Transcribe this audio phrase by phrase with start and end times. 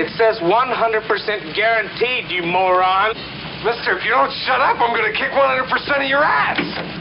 [0.00, 3.12] It says 100% guaranteed, you moron.
[3.62, 6.99] Mister, if you don't shut up, I'm gonna kick 100% of your ass.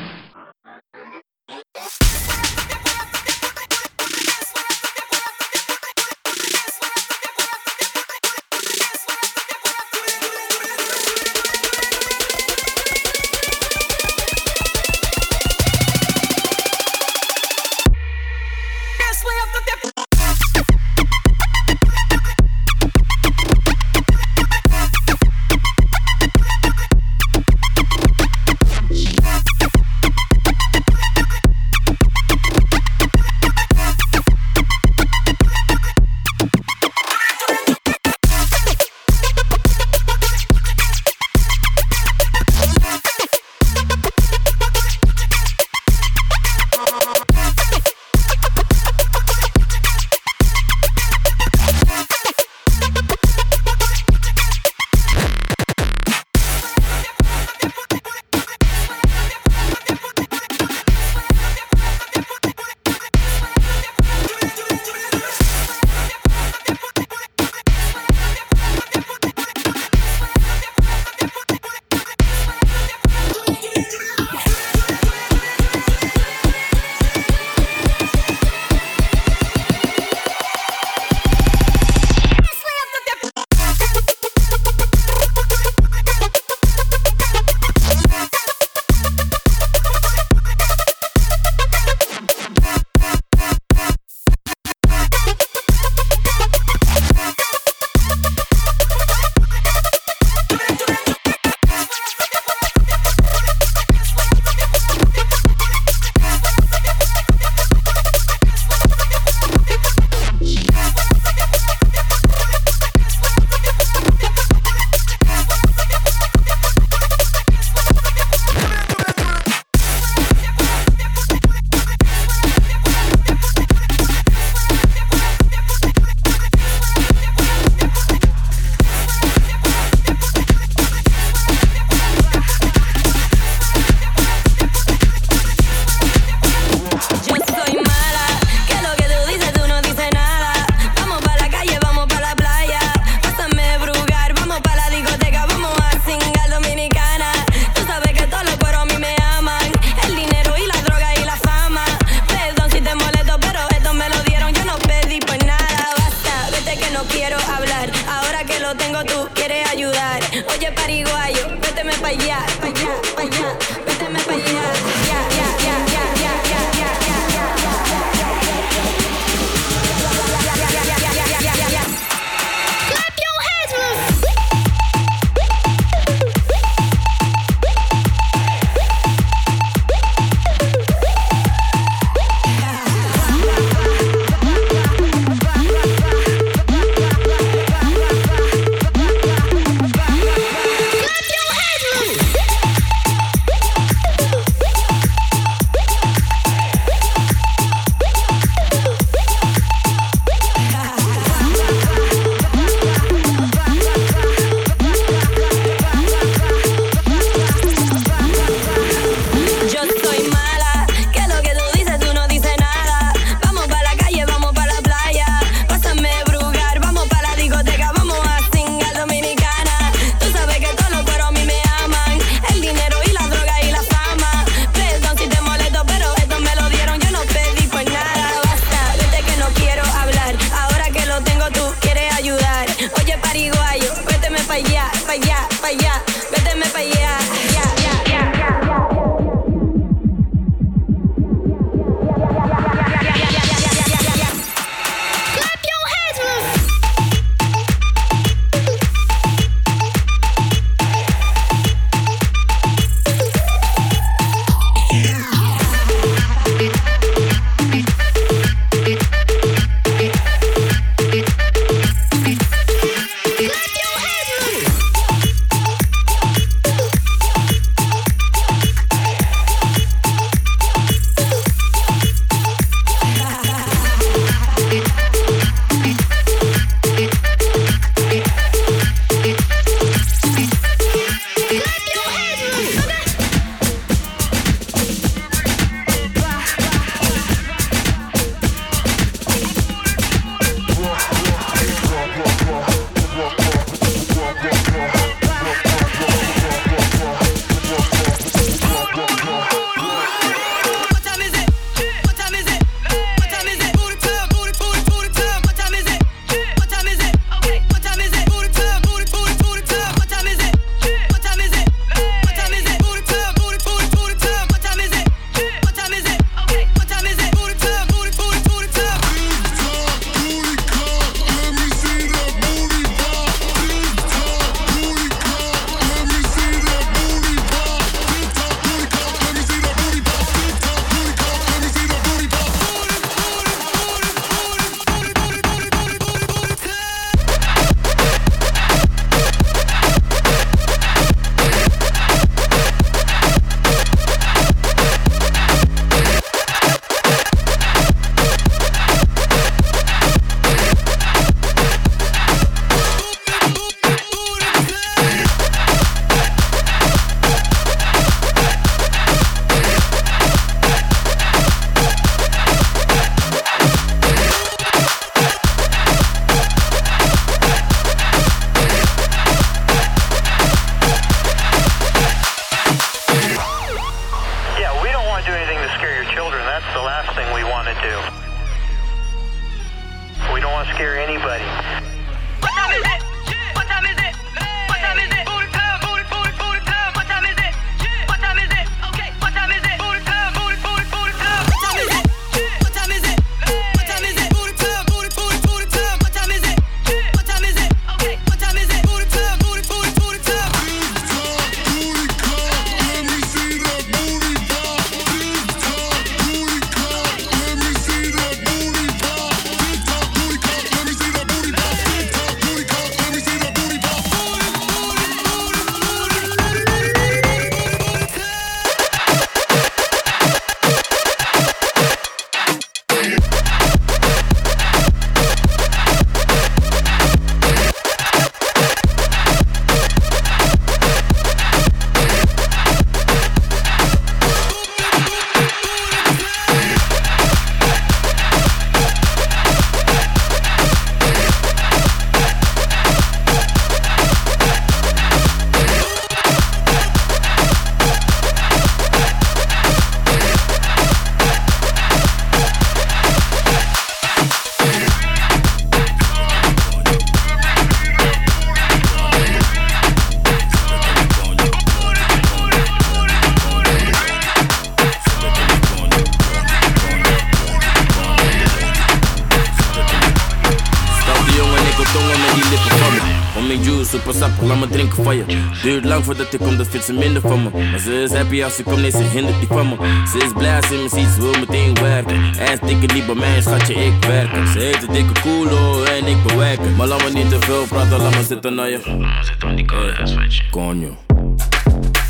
[476.09, 477.49] Voordat ik kom, dat vindt ze minder van me.
[477.49, 479.75] Maar ze is happy als ze komt, nee, ze hindert die van me.
[480.11, 482.15] Ze is blij als ze me ziet, ze wil meteen werken.
[482.15, 484.47] En stikken niet bij mij, schatje, ik werken.
[484.47, 486.75] Ze heeft een dikke koelo en ik bewerken.
[486.75, 488.79] Maar laat me niet te veel praten, laat me zitten naar je.
[488.85, 490.43] Laat me zitten aan die koude huiswetje.
[490.49, 490.97] Konjo,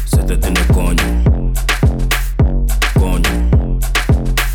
[0.06, 1.04] zet het in de konjo.
[2.94, 3.78] Konjo,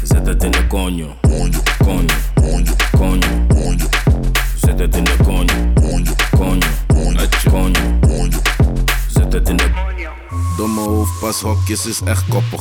[0.02, 1.16] zet het in de konjo.
[1.20, 2.14] Konjo, konjo,
[2.44, 3.86] konjo, konjo.
[4.56, 5.24] Zet het in de konjo.
[5.24, 5.73] Konjo, konjo,
[11.24, 12.60] Hoofdpas hokjes is echt koppig.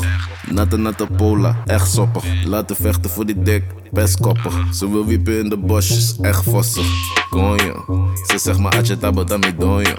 [0.49, 2.23] Natte natte pola, echt soppig.
[2.45, 4.53] Laten vechten voor die dik, best koppig.
[4.73, 6.85] Ze wil wiepen in de bosjes, echt vossig.
[7.29, 7.85] Konjo,
[8.27, 9.95] ze zegt maar atje tabo dami donjo.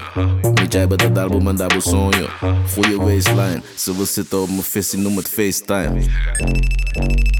[0.55, 2.27] Niet jij bent dat album en dabo sonjo.
[2.73, 6.03] Goeie waistline, ze wil zitten op mijn visie, noem het FaceTime.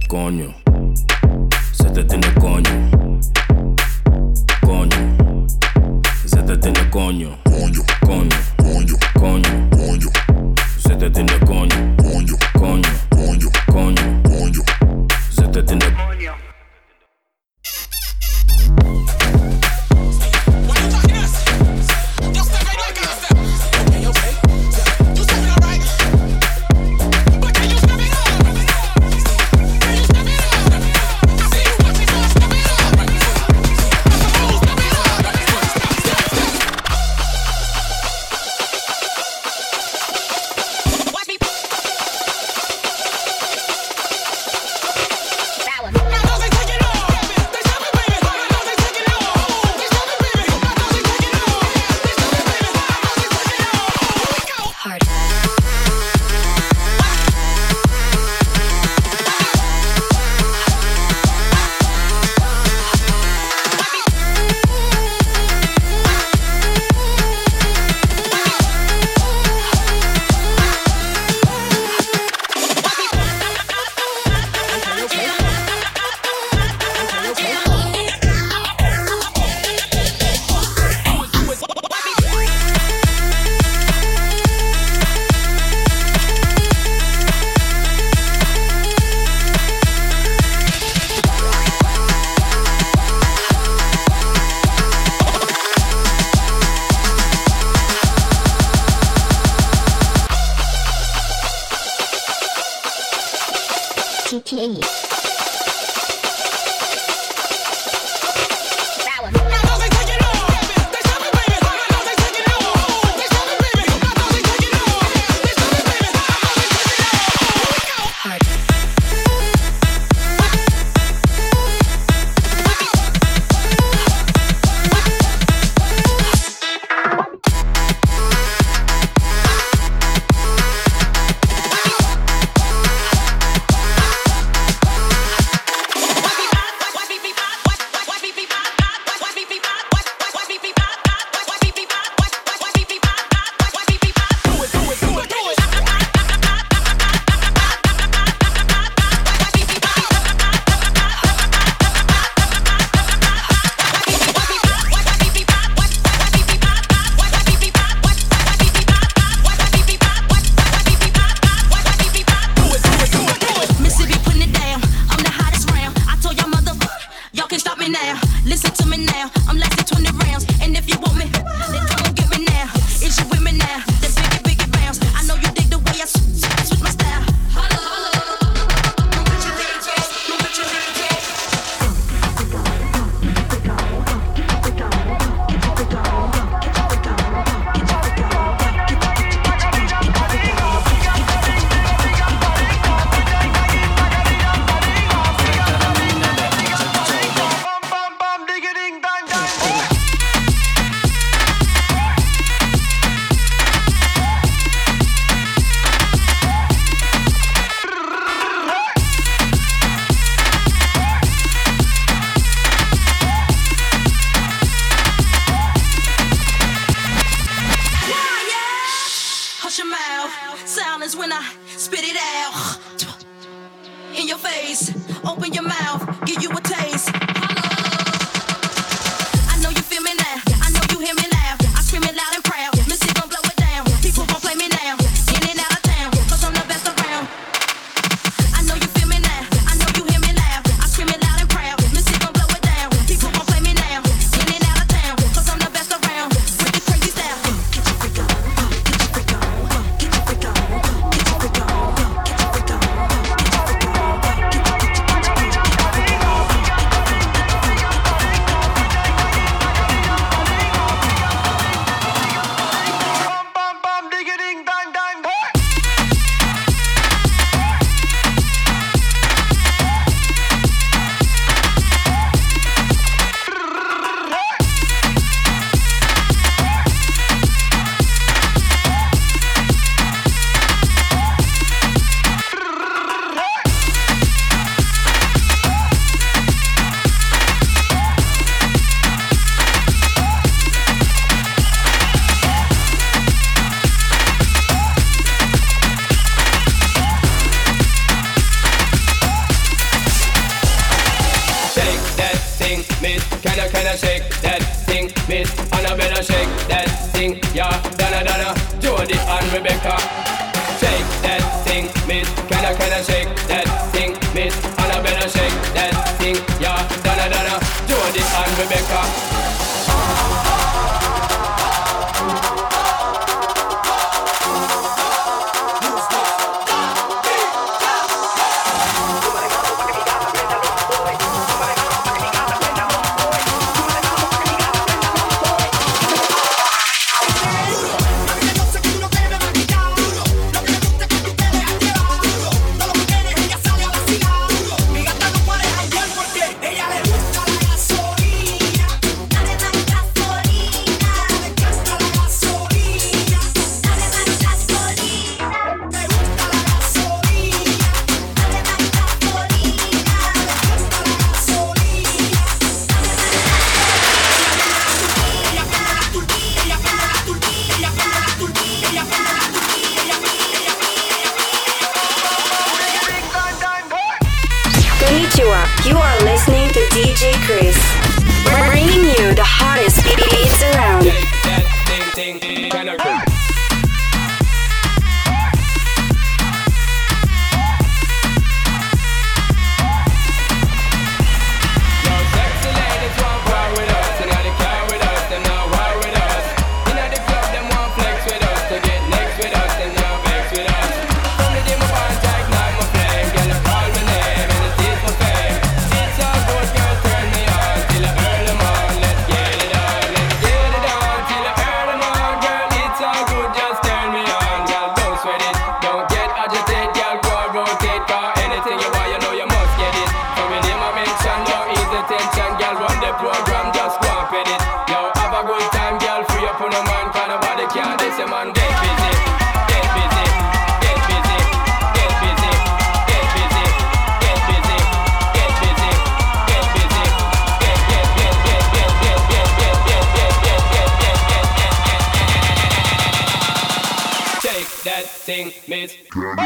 [0.07, 0.53] Konjo,
[1.73, 2.89] zet het in de konjo.
[4.61, 5.15] Konjo,
[6.25, 6.89] zet het in de.
[6.89, 7.85] Konjo, konjo,
[8.57, 9.64] konjo, konjo.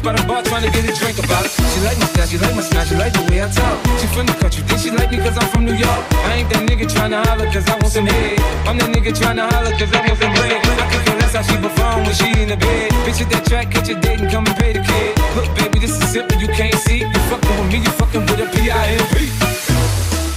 [0.00, 1.50] walks by the bar trying to get a drink about it.
[1.50, 3.76] She like my style, she like my style, she like the way I talk.
[4.00, 6.02] She from the country, think she like me cause I'm from New York.
[6.24, 8.40] I ain't that nigga trying to holler cause I want some head.
[8.66, 10.56] I'm that nigga trying to holler cause I want some bread.
[10.56, 12.90] I can feel that's how she perform when she in the bed.
[13.04, 15.12] Bitch, hit that track, catch a date and come and pay the kid.
[15.36, 17.04] Look, baby, this is simple, you can't see.
[17.04, 19.16] You fucking with me, you fucking with a P-I-M-P.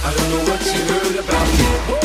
[0.04, 2.03] I don't know what you heard about me.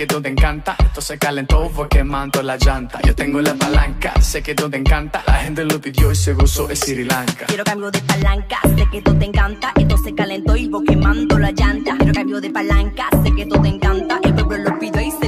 [0.00, 0.76] Que tú te encanta.
[0.78, 3.00] Esto se calentó, fue quemando la llanta.
[3.06, 5.22] Yo tengo la palanca, sé que tú te encanta.
[5.26, 7.44] La gente lo pidió y se gozó en Sri Lanka.
[7.46, 9.72] Quiero cambio de palanca, sé que tú te encanta.
[9.76, 11.96] Esto se calentó y vos quemando la llanta.
[11.98, 14.20] Quiero cambio de palanca, sé que tú te encanta.
[14.22, 15.19] El pueblo lo pidió y se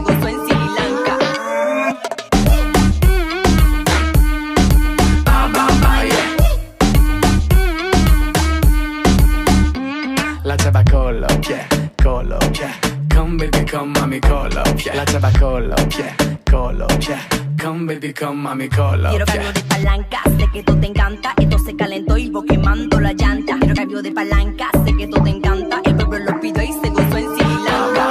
[10.72, 11.66] chava coloquia,
[12.02, 12.70] coloquia
[13.14, 14.94] Come baby, come mami, colo, yeah.
[14.94, 16.14] La chava colo, yeah,
[16.50, 17.20] colo, yeah.
[17.60, 21.34] Come baby, come mami, colo, Quiero cambio de palanca, sé que tú te encanta.
[21.36, 23.58] Esto se calentó y vos quemando la llanta.
[23.58, 25.82] Quiero cambio de palanca, sé que tú te encanta.
[25.84, 28.08] El pueblo lo pidió y se gozó en Sri Lanka.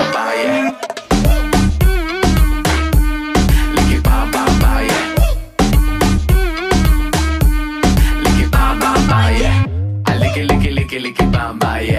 [10.19, 11.90] Licky, licky, licky, licky, bamba, yeah.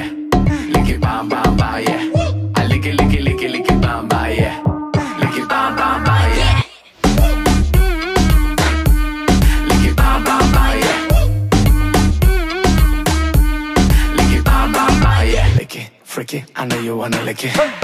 [17.03, 17.82] Wanna lick it.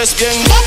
[0.00, 0.58] es bien.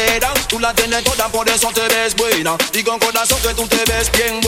[0.00, 2.56] En tú la tienes toda, por eso te ves buena.
[2.72, 4.40] Digo corazón que tú te ves bien.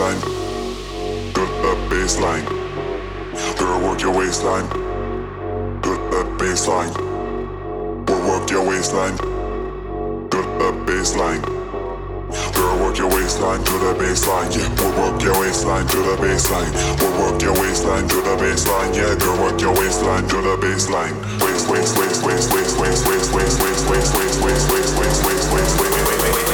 [0.00, 0.20] Waistline
[1.34, 2.46] to the baseline.
[3.58, 4.68] Girl, work your waistline
[5.82, 6.92] to the baseline.
[8.08, 11.42] We'll work your waistline to the baseline.
[12.54, 14.48] Girl, work your waistline to the baseline.
[14.56, 16.72] Yeah, we'll work your waistline to the baseline.
[17.00, 18.94] We'll work your waistline to the baseline.
[18.96, 21.14] Yeah, girl, work your waistline to the baseline.
[21.42, 25.80] Waist, waist, waist, waist, waist, waist, waist, waist, waist, waist, waist, waist, waist, waist, waist,
[25.80, 26.40] waist, waist.
[26.40, 26.49] Work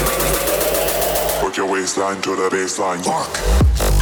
[1.67, 3.05] your waistline to the baseline.
[3.07, 3.96] Walk.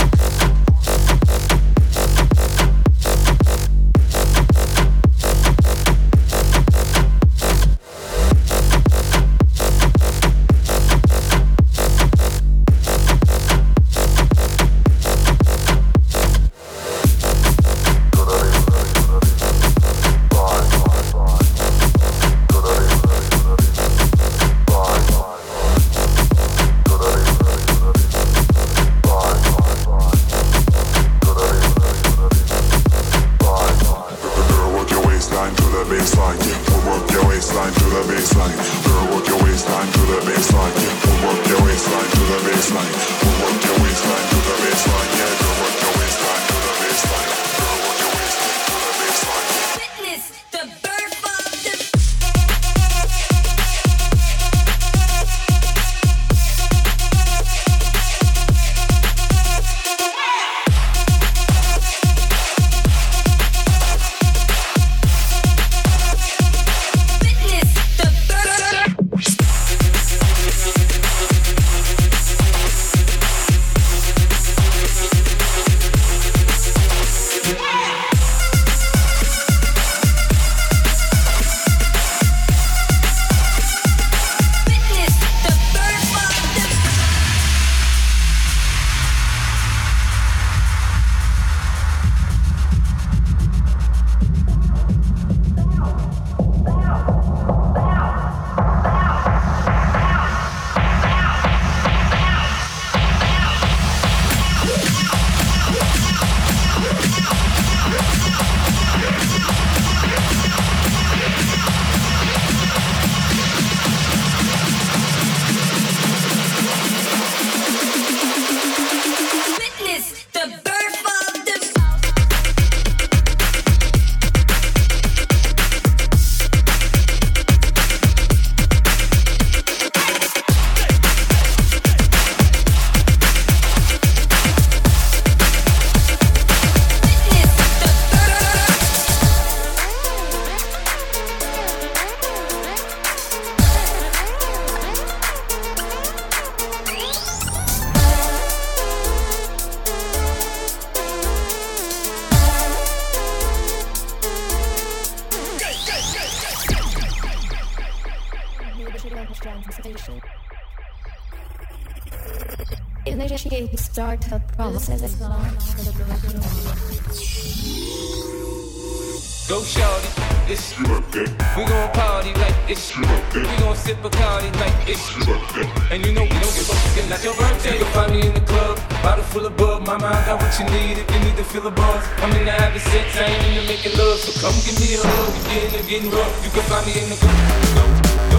[177.08, 180.06] Not your birthday You can find me in the club, bottle full of bub Mama,
[180.06, 182.04] I got what you need if you need to feel a buzz.
[182.22, 184.18] I'm in the having sex, I ain't into making love.
[184.18, 186.34] So come give me a hug, we getting it getting rough.
[186.44, 188.33] You can find me in the club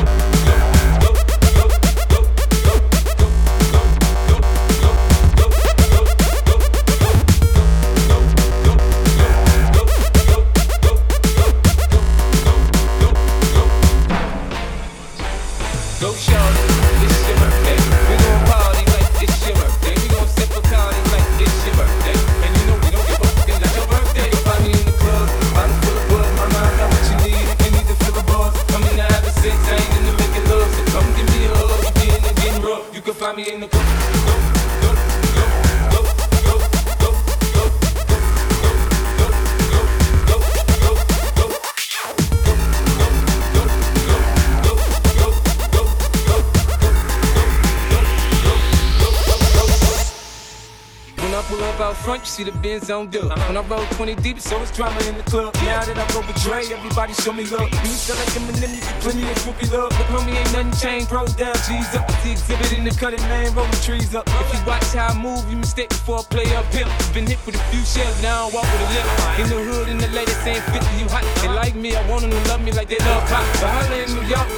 [52.46, 53.30] see the Benz on dub.
[53.48, 55.54] When I roll 20 deep, so it's drama in the club.
[55.66, 57.70] Now that I go with everybody show me love.
[57.70, 59.90] You sell like Eminem, you get plenty of groupie love.
[59.90, 62.08] But homie ain't nothing changed, bros down, G's up.
[62.24, 64.26] The exhibit in the cutting lane, rolling trees up.
[64.66, 66.90] Watch how I move, you mistake before I play up here.
[67.14, 69.10] Been hit with a few shells, now I walk with a limp.
[69.38, 71.22] In the hood, in the ladies saying 50, you hot.
[71.46, 73.46] They like me, I want them to love me like they love pop.
[73.62, 74.50] But holla in New York,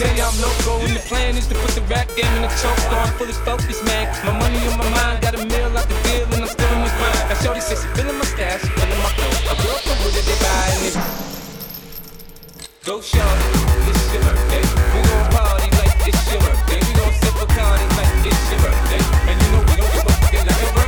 [0.00, 0.80] tell you I'm local.
[0.80, 2.80] And the plan is to put the rap game in the choke.
[2.80, 4.08] So I'm fully focused, man.
[4.24, 6.88] My money on my mind, got a meal out the deal, and I'm still in
[6.88, 7.20] the grind.
[7.28, 9.52] Now Shorty says she feeling my stash, she feeling my flow.
[9.52, 10.96] A girl from it, they buying it.
[12.88, 13.48] Go shorty,
[13.84, 14.71] it's your birthday.
[17.28, 17.46] A
[17.96, 19.02] like it's your birthday.
[19.30, 20.81] And you know we up it like your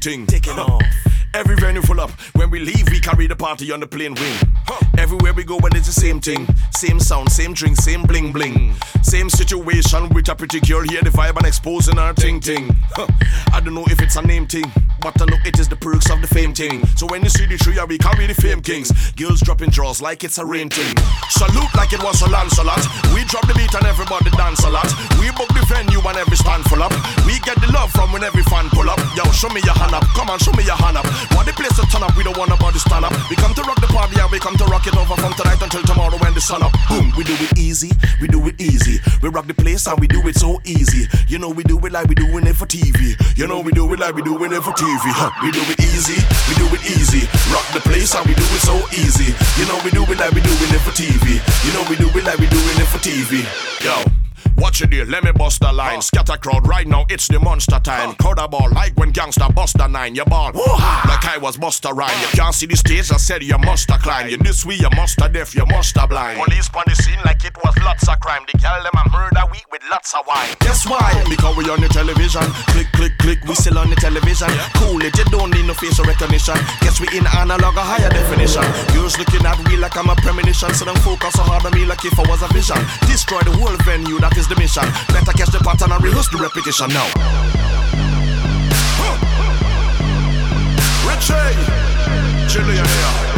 [0.00, 0.26] to do the same thing.
[0.26, 0.82] Taking off.
[1.34, 2.10] Every venue full up.
[2.34, 4.38] When we leave, we carry the party on the plane wing.
[4.98, 6.46] Everywhere we go, and it's the same thing.
[6.72, 8.54] Same sound, same drink, same bling bling.
[8.54, 9.04] Mm.
[9.04, 12.70] Same situation with a pretty girl here, the vibe and exposing her ting ting.
[12.94, 13.06] Huh.
[13.52, 14.72] I don't know if it's a name thing,
[15.12, 16.84] but I it is the perks of the fame thing.
[16.98, 18.90] So when you see the trio, we carry the fame kings.
[19.14, 20.90] Girls dropping draws like it's a rain thing.
[21.30, 22.82] Salute like it was a Lancelot.
[23.14, 24.90] We drop the beat and everybody dance a lot.
[25.22, 26.90] We book the venue and every stand full up.
[27.22, 28.98] We get the love from when every fan pull up.
[29.14, 30.02] Yo, show me your hand up.
[30.18, 31.06] Come on, show me your hand up.
[31.38, 33.14] Want the place to turn up, we don't want nobody stand up.
[33.30, 35.62] We come to rock the party, yeah, we come to rock it over from tonight
[35.62, 36.74] until tomorrow when the sun up.
[36.90, 38.98] Boom, we do it easy, we do it easy.
[39.22, 41.06] We rock the place and we do it so easy.
[41.28, 43.14] You know we do it like we doing it for TV.
[43.38, 44.95] You know we do it like we doing it for TV.
[45.02, 45.30] Huh.
[45.42, 46.16] We do it easy,
[46.48, 47.28] we do it easy.
[47.52, 49.34] Rock the place and we do it so easy.
[49.60, 51.40] You know we do it like we doing it for TV.
[51.64, 53.44] You know we do it like we doing it for TV.
[53.84, 54.25] Yo.
[54.56, 56.00] Watch it there, let me bust the line.
[56.02, 58.14] Scatter crowd right now, it's the monster time.
[58.16, 60.14] Crowd a ball like when gangster bust a nine.
[60.14, 62.18] You ball like I was Buster Rhyme.
[62.20, 64.28] You can't see the stage, I said you must a climb.
[64.28, 66.40] You this way, you must a deaf, you must a blind.
[66.42, 68.42] Police on the scene like it was lots of crime.
[68.46, 70.54] They call them a murder week with lots of wine.
[70.60, 71.24] Guess why?
[71.28, 72.44] Because we on the television.
[72.72, 74.48] Click, click, click, we still on the television.
[74.76, 76.56] Cool it, you don't need no facial recognition.
[76.80, 78.64] Guess we in analog, a higher definition.
[78.92, 80.72] Girls looking at me like I'm a premonition.
[80.74, 82.78] So don't focus so hard on me like if I was a vision.
[83.08, 84.82] Destroy the whole venue, that is the mission.
[85.08, 87.06] Better catch the pattern and rehearse the repetition now.
[92.86, 93.35] Here.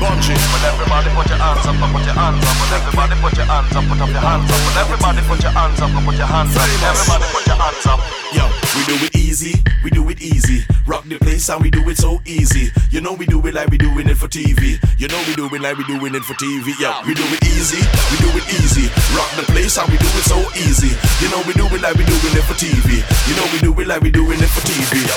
[0.00, 0.32] Bungie.
[0.32, 2.56] But everybody put your hands up, put your hands up.
[2.56, 4.60] But everybody put your hands up, put up your hands up.
[4.64, 6.64] But everybody put your hands up, put your hands up.
[6.64, 8.00] Everybody put your hands up.
[8.32, 8.46] Yo,
[8.78, 10.64] we do it easy, we do it easy.
[10.86, 12.70] Rock the place and we do it so easy.
[12.90, 14.78] You know we do it like we doing it for TV.
[14.98, 16.70] You know we do it like we doing it for TV.
[16.78, 18.86] Yo, we do it easy, we do it easy.
[19.18, 20.94] Rock the place and we do it so easy.
[21.18, 23.02] You know we do it like we doing it for TV.
[23.26, 25.02] You know we do it like we doing it for TV.
[25.02, 25.14] Yo,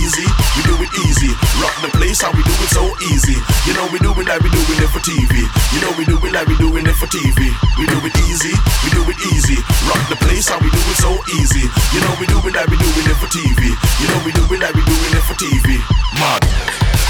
[0.00, 0.24] easy,
[0.56, 1.32] we do it easy.
[1.60, 3.36] Rock the place and we do it so easy.
[3.68, 5.44] You know we do it like we doing it for TV.
[5.74, 7.50] You know we do it like we doing it for TV.
[7.76, 8.54] We do it easy,
[8.84, 9.58] we do it easy.
[9.88, 11.66] Rock the place how we do it so easy.
[11.92, 13.74] You know we do it like we doing it for TV.
[14.00, 15.80] You know we do it like we doing it for TV.
[16.20, 17.07] Mad.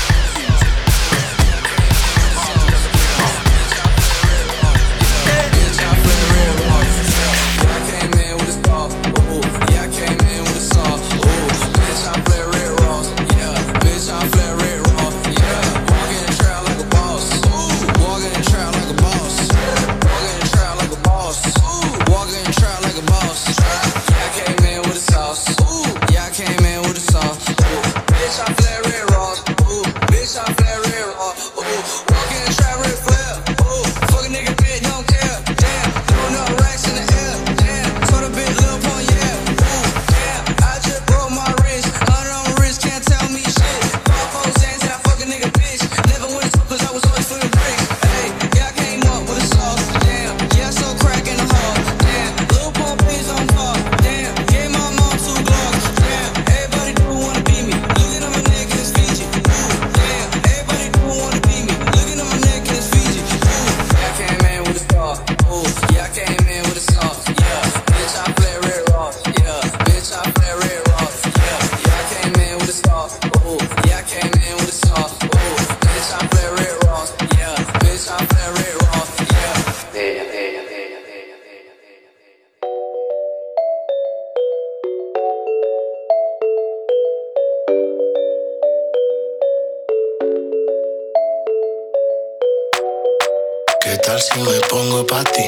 [94.19, 95.45] Tal si me pongo pa' ti?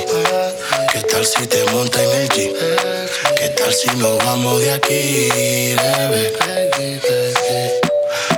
[0.92, 2.54] ¿Qué tal si te monta en el Jeep?
[3.36, 5.28] ¿Qué tal si nos vamos de aquí,
[5.76, 6.32] bebé?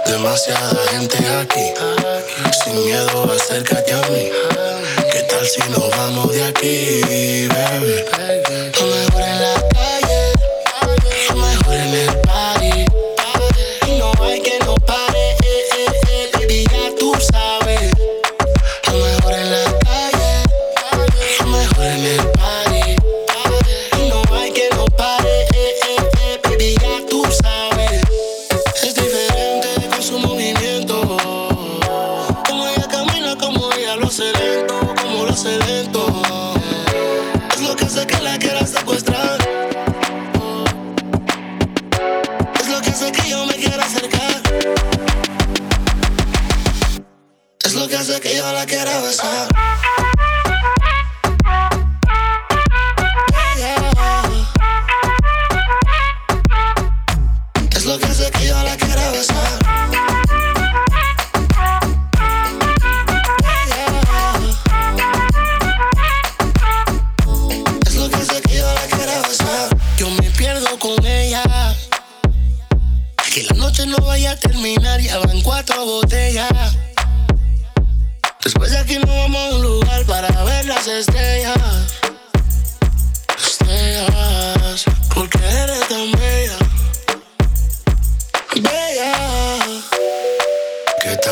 [0.06, 1.74] Demasiada gente aquí,
[2.64, 4.30] sin miedo acércate a mí.
[5.12, 7.02] ¿Qué tal si nos vamos de aquí,
[7.48, 8.06] bebé?
[9.18, 9.71] En la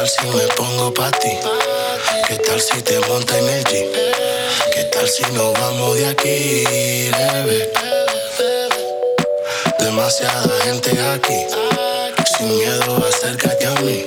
[0.01, 1.28] tal si me pongo pa' ti?
[2.26, 3.92] ¿Qué tal si te monta en el jeep?
[4.72, 6.64] ¿Qué tal si nos vamos de aquí,
[7.18, 7.70] bebé?
[9.78, 11.40] Demasiada gente aquí,
[12.34, 14.07] sin miedo acércate a mí.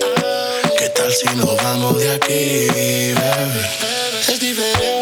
[0.80, 3.14] ¿Qué tal si nos vamos de aquí, bebé?
[4.28, 4.93] Es diferente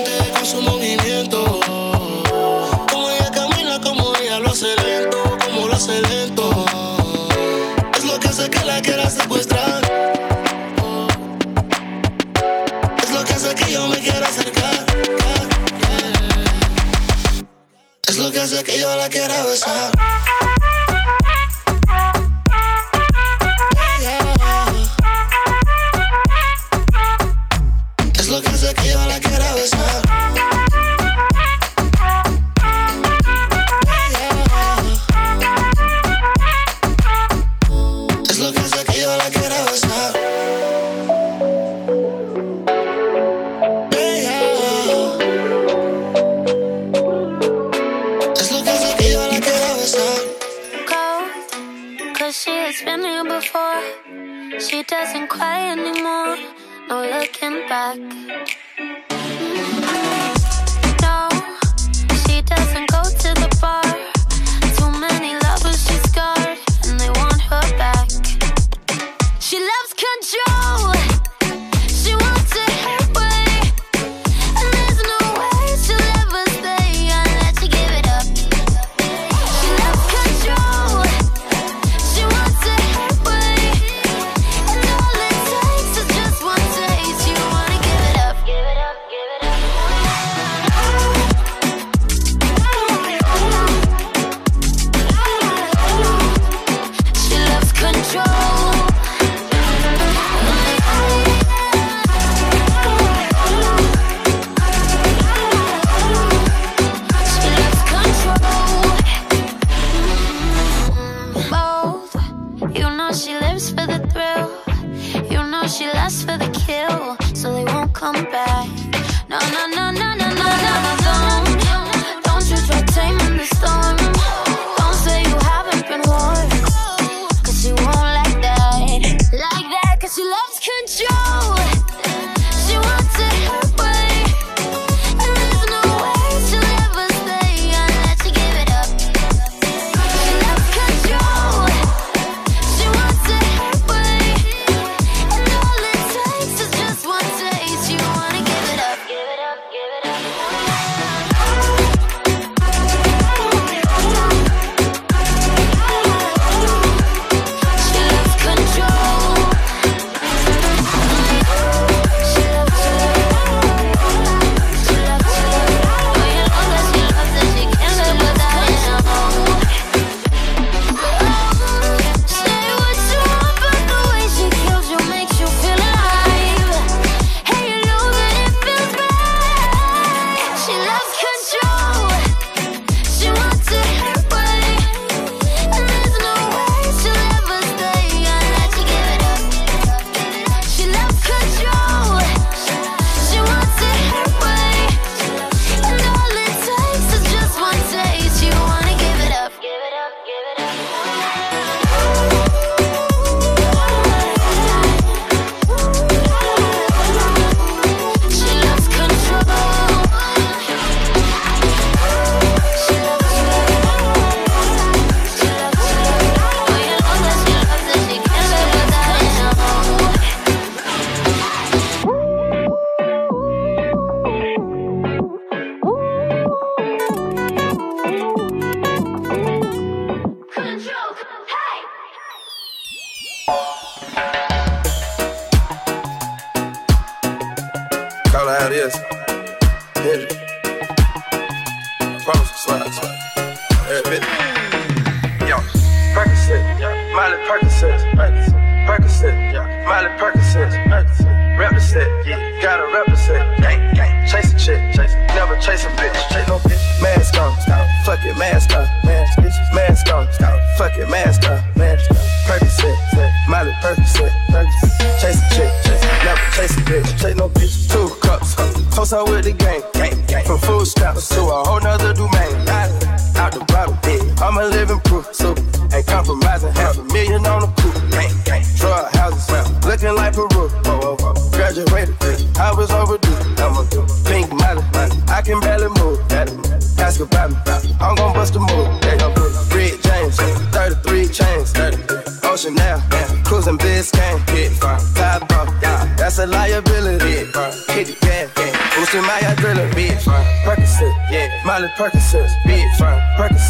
[18.32, 20.20] que hace que yo la quiera besar.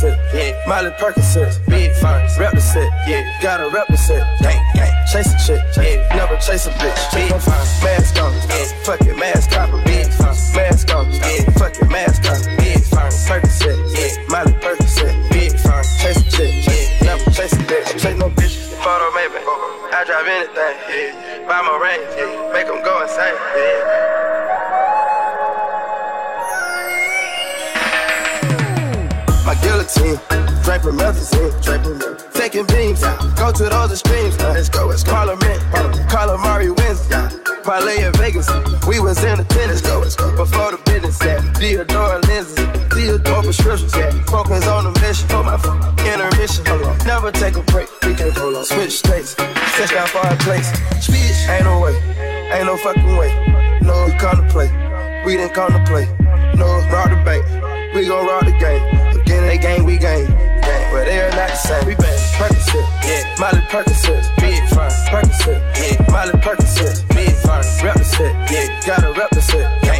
[0.01, 0.67] Percocet, yeah.
[0.67, 2.91] Miley Percocet, big fines, represent.
[3.07, 3.23] yeah.
[3.41, 3.89] Gotta represent.
[3.91, 4.93] the set, gang, gang.
[5.11, 6.15] Chase a chick, yeah.
[6.15, 8.83] Never chase a bitch, big fines, Mask on, yeah.
[8.83, 11.45] Fuck your mask on, big fines, Mask on, yeah.
[11.57, 14.25] Fuck your mask on, big fines, Percocet, yeah.
[14.29, 17.05] Miley Percocet, big fines, Chase a chick, yeah.
[17.05, 18.57] Never chase a bitch, chase no bitch.
[18.81, 19.37] Photo maybe,
[19.93, 21.47] I drive anything, yeah.
[21.47, 22.40] Buy my range, yeah.
[30.29, 30.63] Guillotine.
[30.63, 33.01] Draper methazine, Draper Taking beams,
[33.37, 34.37] go to those extremes.
[34.39, 35.11] let's go, let's go.
[35.11, 35.61] Parliament,
[36.09, 37.29] Calamari wins, yeah.
[37.63, 38.49] Parlay in Vegas,
[38.87, 39.37] we was in.
[39.37, 40.35] Go, let's go.
[40.35, 41.41] Before the business, yeah.
[41.53, 42.55] Theodore lenses,
[42.89, 44.11] Theodore prescriptions, yeah.
[44.25, 45.55] Focus on the mission, for my
[46.01, 46.63] intermission.
[47.05, 48.65] Never take a break, we can't pull on.
[48.65, 50.67] Switch states, touchdown for our place.
[50.99, 51.95] Speech, ain't no way,
[52.51, 53.29] ain't no fucking way.
[53.81, 54.69] No, we come to play,
[55.25, 56.05] we didn't come to play.
[56.55, 57.45] No, rob the bank,
[57.95, 59.00] we gon' rob the game.
[59.61, 60.25] Gang, we gang.
[60.25, 61.87] Gang, but they are not the same.
[61.87, 63.35] We bang Percocet, yeah.
[63.37, 64.89] Miley Percocet, big fine.
[65.09, 66.11] Percocet, yeah.
[66.11, 67.63] Miley Percocet, big fine.
[67.83, 68.81] Represent, yeah.
[68.85, 69.90] Gotta represent, gang,